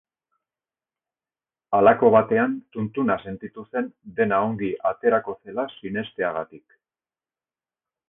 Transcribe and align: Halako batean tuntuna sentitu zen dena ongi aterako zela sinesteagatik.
Halako 1.79 2.09
batean 2.15 2.57
tuntuna 2.77 3.19
sentitu 3.27 3.67
zen 3.69 3.93
dena 4.23 4.43
ongi 4.49 4.73
aterako 4.95 5.39
zela 5.45 5.71
sinesteagatik. 5.79 6.69